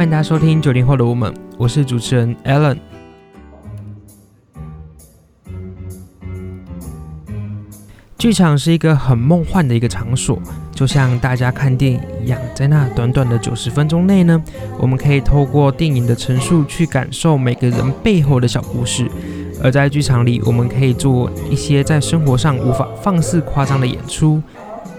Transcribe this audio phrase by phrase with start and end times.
[0.00, 2.78] 欢迎大家收听九零后的我们，我是主持人 Alan。
[8.16, 10.40] 剧场是一个很梦幻的一个场所，
[10.72, 14.42] 就像大家看电影一样，在那短短的九十分钟内呢，
[14.78, 19.06] 我们可以透过电影的陈述去感受每个人背后的小故事。
[19.62, 24.42] 而在剧场里，我们可以做一些在生活上无法放肆夸张的演出。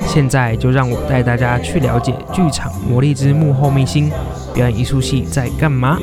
[0.06, 4.12] 现在就让我带大家去了解剧场魔力之幕后秘辛，
[4.54, 5.98] 表演艺术系在干嘛？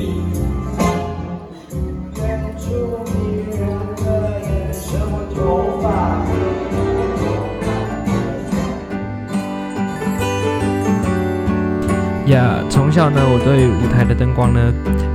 [12.27, 14.61] 呀，从小呢，我对舞台的灯光呢，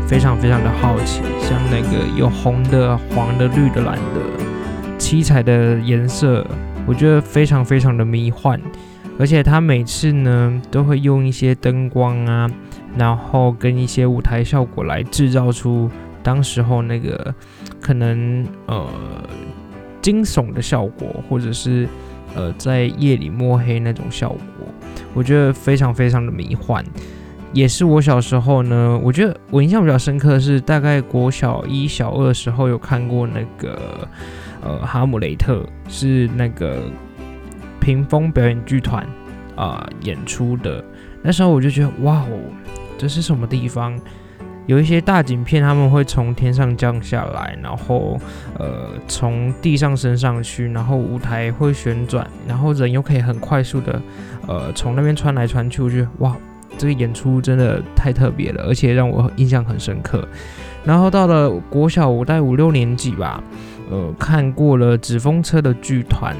[0.07, 6.43] 非常非常的好奇，像那个有红的、黄的、绿的、蓝的，七彩的颜色，
[6.85, 8.59] 我觉得非常非常的迷幻。
[9.19, 12.49] 而且他每次呢，都会用一些灯光啊，
[12.97, 15.87] 然后跟一些舞台效果来制造出
[16.23, 17.33] 当时候那个
[17.79, 18.87] 可能呃
[20.01, 21.87] 惊悚的效果，或者是
[22.33, 24.67] 呃在夜里摸黑那种效果。
[25.13, 26.83] 我觉得非常非常的迷幻，
[27.53, 34.07] 也是我小时候呢，我觉得我印象比较深刻的是，大概国小一小二时候有看过那个
[34.63, 36.83] 呃《哈姆雷特》，是那个
[37.79, 39.05] 屏风表演剧团
[39.55, 40.83] 啊演出的。
[41.21, 42.39] 那时候我就觉得，哇哦，
[42.97, 43.99] 这是什么地方？
[44.65, 48.17] 有一些大景片，他们会从天上降下来，然后
[48.57, 54.01] 呃从地上升上去，然后舞台会旋转，然后人又可以很快速的
[54.47, 55.81] 呃从那边穿来穿去。
[55.81, 56.33] 我觉得哇，
[56.77, 60.25] 这个演出真的太特别了，而且让我印象很深刻。
[60.85, 63.43] 然后到了国小五代五六年级吧，
[63.89, 66.35] 呃看过了纸风车的剧团。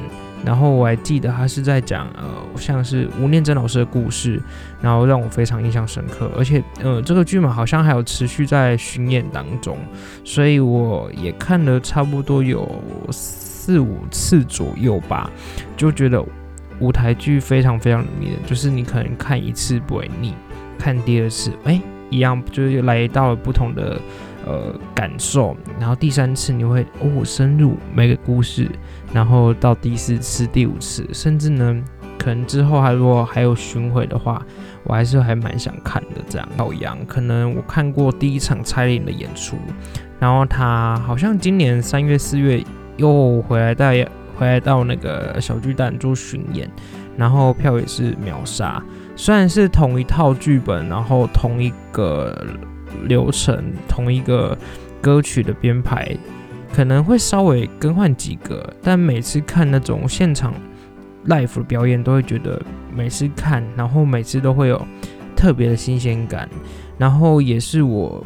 [0.46, 2.28] 然后我还记得他是在讲呃，
[2.58, 4.42] 像是吴念真老师的故事，
[4.82, 6.30] 然后让我非常印象深刻。
[6.38, 9.78] 而且呃，这个剧嘛，好像还有持续在巡演当中，
[10.26, 12.70] 所以我也看了差不多有
[13.10, 15.30] 四五次左右吧，
[15.78, 16.22] 就觉得
[16.82, 20.34] 舞台剧非常非常迷人，就是你可能看一次不会腻，
[20.78, 23.98] 看第二次，哎，一样就是来到了不同的。
[24.46, 28.70] 呃，感受，然后第三次你会哦深入每个故事，
[29.14, 31.82] 然后到第四次、第五次，甚至呢，
[32.20, 34.46] 可能之后还如果还有巡回的话，
[34.84, 36.22] 我还是还蛮想看的。
[36.28, 39.56] 这样，老杨，可能我看过第一场蔡琳的演出，
[40.20, 42.62] 然后他好像今年三月、四月
[42.98, 44.06] 又回来带
[44.38, 46.70] 回来到那个小巨蛋做巡演，
[47.16, 48.84] 然后票也是秒杀，
[49.16, 52.46] 虽然是同一套剧本，然后同一个。
[53.04, 54.58] 流程同一个
[55.02, 56.16] 歌曲的编排
[56.74, 60.54] 可能会稍微更换几个，但每次看那种现场
[61.28, 62.62] live 的表演，都会觉得
[62.92, 64.82] 每次看，然后每次都会有
[65.36, 66.50] 特别的新鲜感。
[66.98, 68.24] 然后也是我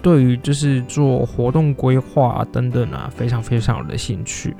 [0.00, 4.56] 对于就是做活动规划等等啊，非常非常的兴趣。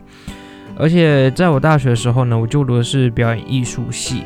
[0.79, 4.23] 而且在我大学的时候呢，我就读的是表演艺术系，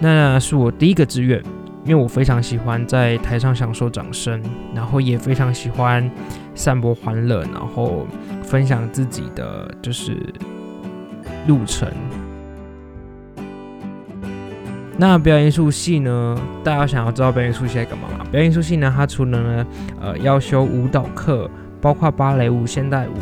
[0.00, 1.42] 那是我第一个志愿。
[1.84, 4.40] 因为我非常喜欢在台上享受掌声，
[4.74, 6.08] 然后也非常喜欢
[6.54, 8.06] 散播欢乐，然后
[8.42, 10.16] 分享自己的就是
[11.46, 11.88] 路程。
[14.96, 16.38] 那表演艺术系呢？
[16.62, 18.24] 大家想要知道表演艺术系在干嘛吗？
[18.30, 19.66] 表演艺术系呢，它除了呢
[20.00, 21.50] 呃要修舞蹈课，
[21.80, 23.14] 包括芭蕾舞、现代舞，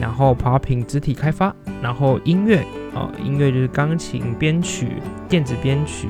[0.00, 2.64] 然后 popping 肢体开发，然后音乐
[2.94, 4.94] 啊，音乐就是钢琴编曲、
[5.28, 6.08] 电子编曲。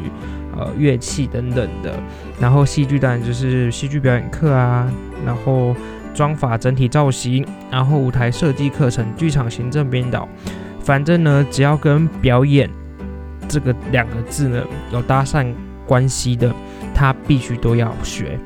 [0.59, 1.95] 呃，乐器等等的，
[2.41, 4.91] 然后戏剧当然就是戏剧表演课啊，
[5.25, 5.73] 然后
[6.13, 10.29] 妆法整体造型，然后舞台设计课程、剧场行政编导，
[10.81, 12.69] 反正呢，只要跟表演
[13.47, 14.61] 这个两个字呢
[14.93, 15.47] 有搭上
[15.87, 16.53] 关系的，
[16.93, 18.37] 他必须都要学。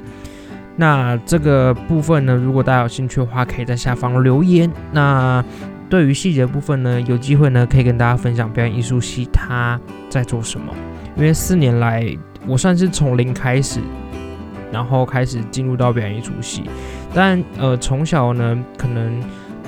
[0.76, 4.70] 那这个部分呢，如果大家有兴趣的话，可以在下方留言。
[4.92, 5.42] 那
[5.88, 9.80] 对于细节部分呢，有机会呢，可以跟大家分享表演艺术系他
[10.10, 10.72] 在做什么。
[11.16, 12.06] 因为四年来，
[12.46, 13.80] 我算是从零开始，
[14.72, 16.64] 然后开始进入到表演艺术系。
[17.14, 19.20] 但呃，从小呢，可能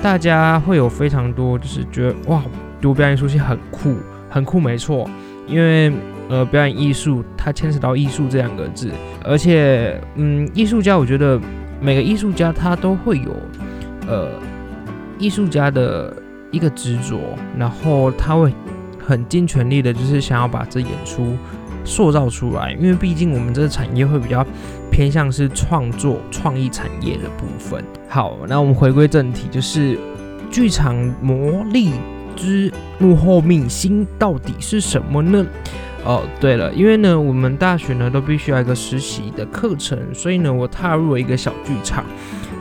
[0.03, 2.43] 大家会有非常多，就是觉得哇，
[2.81, 3.97] 读表演艺术系很酷，
[4.31, 5.09] 很酷，没错。
[5.47, 5.93] 因为
[6.31, 8.91] 呃，表演艺术它牵扯到艺术这两个字，
[9.23, 11.39] 而且嗯，艺术家，我觉得
[11.83, 13.37] 每个艺术家他都会有
[14.09, 14.31] 呃，
[15.19, 16.17] 艺术家的
[16.51, 17.21] 一个执着，
[17.59, 18.51] 然后他会。
[19.07, 21.37] 很尽全力的，就是想要把这演出
[21.85, 24.45] 塑造出来，因为毕竟我们这个产业会比较
[24.91, 27.85] 偏向是创作创意产业的部分。
[28.09, 29.99] 好，那我们回归正题，就是
[30.51, 31.93] 剧场魔力
[32.35, 35.45] 之幕后秘辛到底是什么呢？
[36.05, 42.05] 哦，对了，因为呢，我们大学呢都必须要一个实习的课程，所以呢，我踏入了一个小剧场。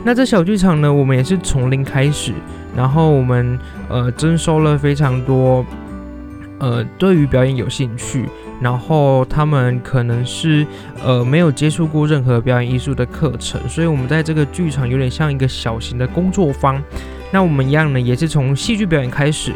[0.02, 2.32] 那这小剧场呢，我们也是从零开始，
[2.76, 3.58] 然后我们
[3.88, 5.64] 呃征收了非常多
[6.58, 8.28] 呃对于表演有兴趣，
[8.60, 10.66] 然后他们可能是
[11.04, 16.82] 呃没有接触过任何表演艺术的课程，所以我们在这个剧场有点像一个小型的工作坊。
[17.30, 19.52] 那我们一样呢，也是从戏剧表演开始，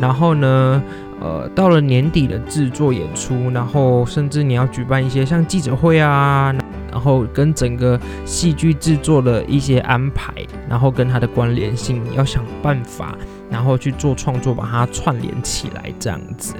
[0.00, 0.82] 然后呢。
[1.24, 6.52] 呃，到了年底的制作演出，然后甚至你要举办一些像记者会啊，
[6.90, 10.34] 然后跟整个戏剧制作的一些安排，
[10.68, 13.16] 然后跟它的关联性，要想办法，
[13.52, 16.54] 然后去做创作，把它串联起来，这样子。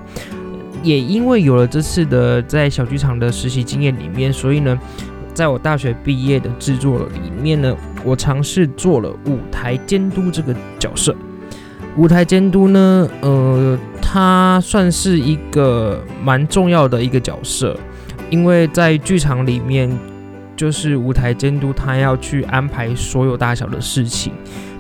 [0.83, 4.79] 也因为有了这次的在小剧场的实习经验里面，所以呢，
[5.33, 7.75] 在我大学毕业的制作里面呢，
[8.05, 11.17] 我尝试做了舞台监督这个角色。
[11.97, 13.79] 舞台监督呢，呃。
[14.15, 17.75] 他算是一个蛮重要的一个角色，
[18.29, 19.91] 因为在剧场里面，
[20.55, 24.35] 就是舞台监督，他要去安排所有大小的事情。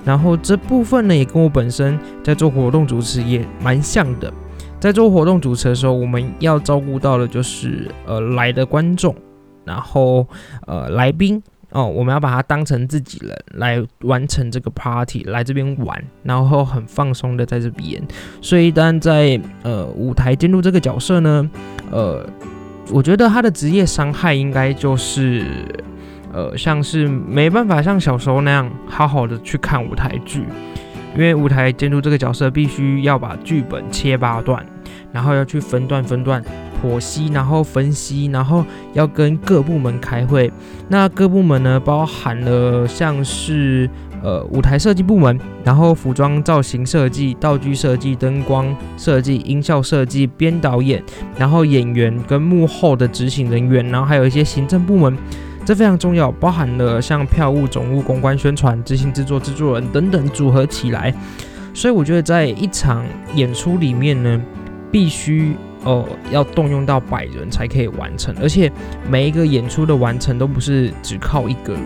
[0.04, 4.32] 然后这部分呢，也跟我本身在做活动主持也蛮像的。
[4.80, 9.14] 在做活动主持的时候，我们要照顾到的就是呃来的观众，
[9.64, 10.26] 然后
[10.66, 11.42] 呃来宾。
[11.74, 17.98] 哦，我们要把它当成自己人来完成这个 party，来这边玩，然后很放松的在这边。
[18.42, 21.50] 所以，当然在呃舞台监督这个角色呢，
[21.90, 22.28] 呃，
[22.90, 25.46] 我觉得他的职业伤害应该就是
[26.32, 30.44] 呃，像是没办法像小时候那样好好的去看舞台剧，
[31.14, 34.64] 因为舞台监督这个角色必须要把剧本切八段，
[35.12, 36.42] 然后要去分段分段。
[36.82, 40.52] 剖析，然后分析，然后要跟各部门开会。
[40.88, 43.88] 那各部门呢，包含了像是
[44.20, 51.00] 呃舞台设计部门，然后服装造型设计、道具设计、灯光设计、音效设计、编导演，
[51.38, 55.16] 然后演员跟幕后的执行人员，然后还有一些行政部门，
[55.64, 61.14] 这非常重要，包含了像票务、总务、公关、宣传、执行制作、制作人等等组合起来。
[61.74, 63.04] 所以我觉得在一场
[63.34, 64.42] 演出里面呢，
[64.90, 65.54] 必须。
[65.84, 68.70] 哦，要动用到百人才可以完成，而且
[69.10, 71.82] 每一个演出的完成都不是只靠一个人。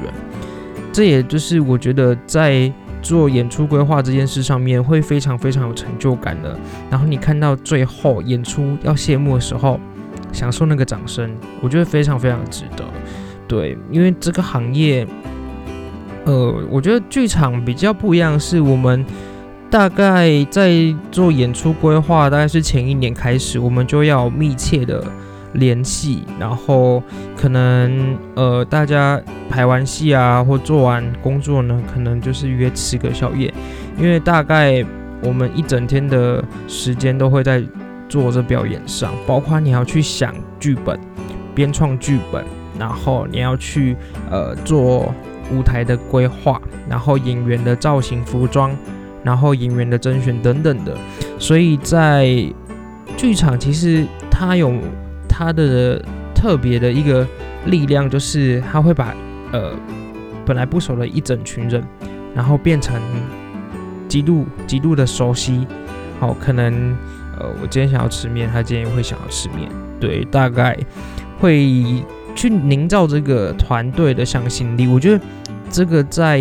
[0.93, 2.71] 这也就是我觉得在
[3.01, 6.61] 做演出规划这件事上面会非常非常有成就感的。
[6.91, 9.81] 然后你看到最后演出要谢幕的时候，
[10.31, 12.85] 享受那个掌声，我觉得非常非常值得。
[13.49, 15.07] 对，因为这个行业，
[16.25, 19.05] 呃，我觉得剧场比较不一样，是我们。
[19.69, 20.73] 大概在
[21.11, 25.05] 做演出规划，大概是前一年开始，我们就要密切的
[25.55, 27.03] 联系，然后
[27.37, 29.21] 可能呃大家
[29.51, 33.53] 排完戏啊，或做完工作呢，可能就是约吃个宵夜，
[33.99, 34.85] 因为大概
[35.21, 37.61] 我们一整天的时间都会在
[38.09, 40.99] 做这表演上，包括你要去想剧本、
[41.57, 42.45] 编创剧本，
[42.79, 43.97] 然后你要去
[44.31, 45.13] 呃做
[45.53, 48.77] 舞台的规划，然后演员的造型、服装。
[49.25, 50.97] 然后演员的甄选等等的，
[51.37, 52.29] 所以在
[53.17, 54.73] 剧场其实它有
[55.29, 56.01] 它的
[56.33, 57.27] 特别的一个
[57.65, 59.13] 力量，就是它会把
[59.51, 59.73] 呃
[60.45, 61.83] 本来不熟的一整群人，
[62.37, 63.03] 然后变成
[64.07, 65.67] 极度极度的熟悉。
[66.21, 66.97] 好，可能
[67.37, 69.69] 呃我今天想要吃面，他今天会想要吃面，
[69.99, 70.79] 对，大概
[71.41, 72.01] 会
[72.37, 74.87] 去营造这个团队的向心力。
[74.87, 75.25] 我觉得。
[75.69, 76.39] 这个在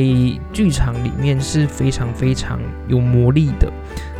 [0.53, 3.67] 剧场里面是非常非常有魔力的，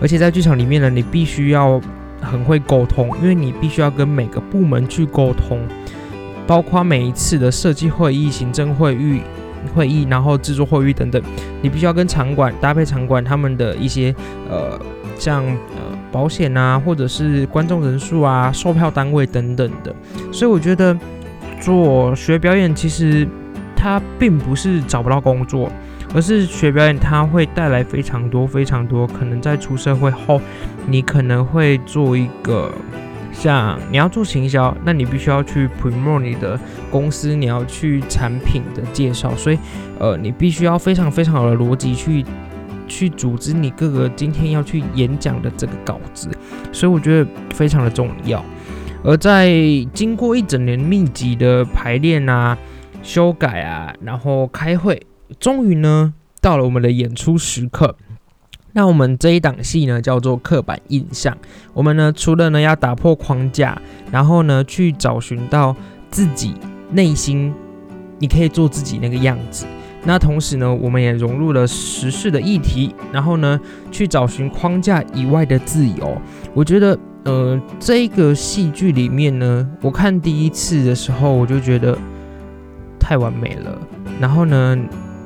[0.01, 1.79] 而且在剧场里面呢，你必须要
[2.19, 5.59] 很会沟通，因为你必须要跟每个部门去沟通，
[6.47, 9.21] 包括每一次的设计会议、行政会议、
[9.75, 11.21] 会议，然后制作会议等等，
[11.61, 14.13] 你必须要跟场馆搭配场馆他们的一些
[14.49, 14.77] 呃，
[15.19, 19.95] 像呃保险啊，或者是观众人数啊、售票单位等等的，
[20.31, 20.97] 所以我觉得
[21.59, 23.27] 做学表演其实。
[23.77, 25.71] 它并不是找不到工作，
[26.11, 29.05] 而是学表演，它会带来非常多、非常多。
[29.05, 30.41] 可能在出社会后，
[30.87, 32.71] 你可能会做一个，
[33.31, 36.59] 像你要做行销，那你必须要去 promote 你的
[36.89, 39.59] 公司，你要去产品的介绍，所以，
[39.99, 42.25] 呃，你必须要非常非常好的逻辑去
[42.87, 46.27] 去组织你各个今天要去演讲的这个稿子，
[46.71, 48.43] 所以我觉得非常的重要。
[49.05, 49.49] 而在
[49.93, 52.57] 经过一整年密集的排练啊。
[53.03, 54.99] 修改啊，然后开会，
[55.39, 57.95] 终于呢到了我们的演出时刻。
[58.73, 61.37] 那我们这一档戏呢叫做刻板印象。
[61.75, 63.79] 我们呢除了呢要打破框架，
[64.11, 65.75] 然后呢去找寻到
[66.09, 66.55] 自己
[66.89, 67.53] 内心，
[68.17, 69.67] 你可以做自己那个样子。
[70.03, 76.19] 那同时呢，我们也融入了时事的议题，然后呢去找寻框架以外的自由。
[76.55, 81.97] 我觉得呃，这个戏剧里面呢，我看第一次的时候，我就觉得
[82.99, 83.75] 太完美了。
[84.19, 84.77] 然后呢，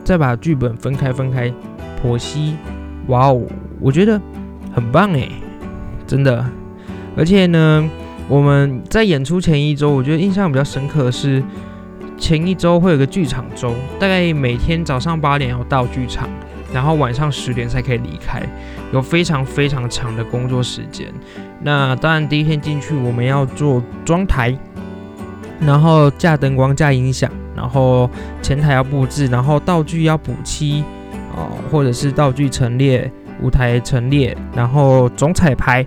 [0.03, 1.53] 再把剧本分开分开
[2.01, 2.55] 剖析，
[3.07, 3.43] 哇哦，
[3.81, 4.19] 我觉得
[4.73, 5.29] 很棒诶，
[6.07, 6.45] 真的。
[7.17, 7.89] 而且呢，
[8.29, 11.43] 我们在演出前一周，我觉得印象比较深刻的是，
[12.17, 16.29] 前一周会有个剧场周，大概每天早上八点要到剧场。
[16.73, 18.41] 然后晚上十点才可以离开，
[18.93, 21.07] 有非常非常长的工作时间。
[21.61, 24.57] 那当然，第一天进去我们要做装台，
[25.59, 28.09] 然后架灯光、架音响，然后
[28.41, 30.83] 前台要布置，然后道具要补漆
[31.35, 33.11] 哦，或者是道具陈列、
[33.41, 35.85] 舞台陈列，然后总彩排，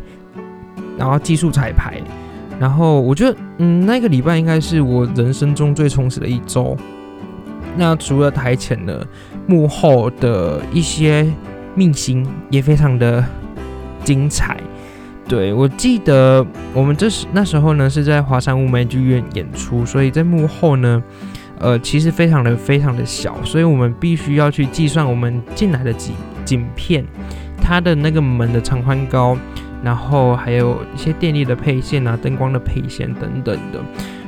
[0.99, 2.01] 然后技术彩排。
[2.61, 6.77] 然后我觉得，嗯，那个礼拜应该是我人生中最充实的一周。
[7.77, 9.05] 那除了台前呢，
[9.47, 11.27] 幕后的一些
[11.75, 13.25] 秘辛也非常的
[14.05, 14.57] 精彩。
[15.29, 16.45] 对我记得
[16.75, 21.03] 我们这时那时候呢是在华山乌梅剧院演出，所以在幕后呢，
[21.59, 27.05] 呃，其实非常的非常的小，所以我们必须要去计算我们进来的景景片，
[27.63, 29.39] 它的那个门的长宽高，
[29.83, 33.81] 然后还有一些电力的配线啊、灯光的配线等等的。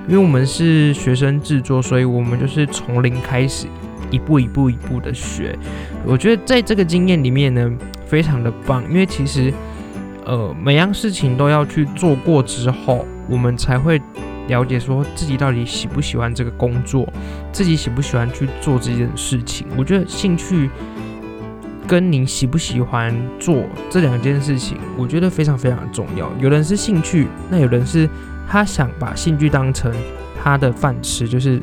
[0.07, 3.67] 因为我们是学生制作，所以我们就是从零开始，
[4.11, 5.59] 一步一步一步的学。
[6.05, 7.71] 我觉得在这个经验里面呢，
[8.07, 8.83] 非常的棒。
[8.91, 9.53] 因为其实，
[10.25, 14.01] 呃，每样事情都要去做过之后，我们才会
[14.49, 17.09] 了解说自己到底喜不喜欢这个工作，
[17.53, 19.67] 自己喜不喜欢去做这件事情。
[19.77, 20.71] 我觉得兴趣
[21.87, 26.31] 跟你喜不喜欢做这两件事情，我觉得非常非常的重要。
[26.41, 28.09] 有人是兴趣，那有人是。
[28.47, 29.91] 他想把兴趣当成
[30.39, 31.59] 他的饭吃，就是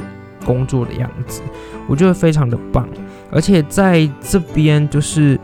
[0.46, 1.42] 工作的样子，
[1.88, 2.88] 我觉得非常的棒。
[3.32, 5.40] 而且在这边，就是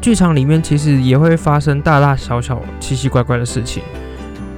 [0.00, 3.82] 剧场里面，其实也会发生大大小小、奇奇怪怪的事情，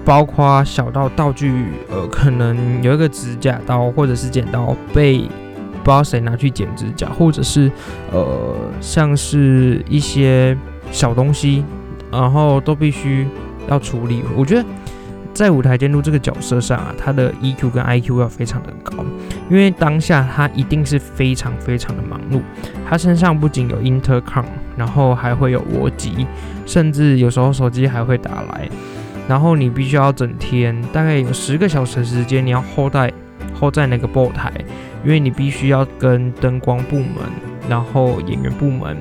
[0.05, 7.71] 包括小到道具，呃，可能有一个指甲刀或者是剪刀被不知道谁拿去剪指甲，或者是
[8.11, 10.57] 呃，像是一些
[10.91, 11.65] 小东西，
[12.11, 13.27] 然后都必须
[13.69, 14.23] 要处理。
[14.37, 14.65] 我觉得。
[15.35, 18.93] 在舞台监督这个角色上啊，他的 EQ 跟 IQ 要非常的高，
[19.51, 22.43] 因为当下他一定是非常非常的忙碌。
[22.89, 24.45] 他身上不仅有 intercom，
[24.77, 26.27] 然后还会有卧机，
[26.67, 28.69] 甚至有时候手机还会打来。
[29.27, 33.13] 然后你必须要整天大概有十个小时的时间，你要 hold 在
[33.59, 34.53] hold 在那个 b 台，
[35.03, 37.09] 因为你必须要跟灯光部门，
[37.69, 38.97] 然后演员部门，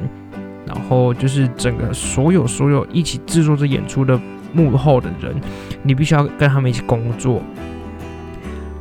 [0.65, 4.17] 然后就是整个所有所有一起制作这演出的。
[4.53, 5.35] 幕后的人，
[5.83, 7.41] 你必须要跟他们一起工作，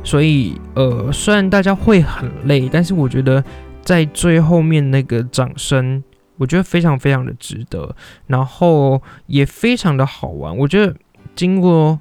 [0.03, 3.43] 所以呃，虽然大家会很累，但是我觉得
[3.81, 6.03] 在最后面那个掌声，
[6.37, 7.95] 我觉得非常非常的值得，
[8.27, 10.55] 然后也非常的好玩。
[10.57, 10.95] 我觉得
[11.35, 11.99] 经过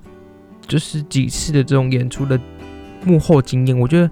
[0.67, 2.39] 就是几次的这种演出的
[3.05, 4.11] 幕后经验，我觉得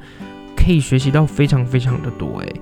[0.57, 2.53] 可以学习到非常非常的多，诶。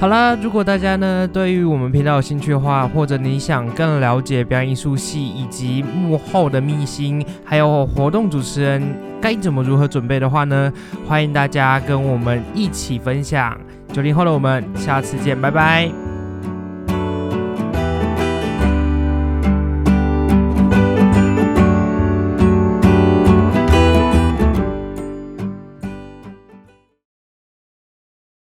[0.00, 8.82] 好啦，如果大家呢对于我们频道有兴趣的话，或者你想更了解表演艺术系以及幕后的秘辛，还有活动主持人
[9.18, 10.70] 该怎么如何准备的话呢，
[11.08, 13.58] 欢迎大家跟我们一起分享。
[13.92, 16.03] 九零后的我们，下次见，拜拜。